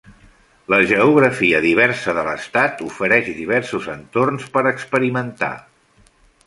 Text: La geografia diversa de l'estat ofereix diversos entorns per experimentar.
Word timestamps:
La 0.73 0.77
geografia 0.91 1.59
diversa 1.65 2.15
de 2.19 2.25
l'estat 2.29 2.81
ofereix 2.89 3.31
diversos 3.43 3.87
entorns 3.99 4.53
per 4.57 4.69
experimentar. 4.75 5.57